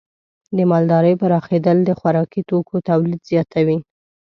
[0.57, 3.77] د مالدارۍ پراخېدل د خوراکي توکو تولید زیاتوي.